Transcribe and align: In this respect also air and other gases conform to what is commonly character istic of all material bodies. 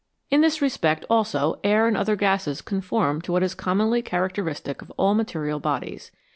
In 0.31 0.41
this 0.41 0.63
respect 0.63 1.05
also 1.11 1.59
air 1.63 1.85
and 1.85 1.95
other 1.95 2.15
gases 2.15 2.63
conform 2.63 3.21
to 3.21 3.31
what 3.31 3.43
is 3.43 3.53
commonly 3.53 4.01
character 4.01 4.43
istic 4.43 4.81
of 4.81 4.89
all 4.97 5.13
material 5.13 5.59
bodies. 5.59 6.09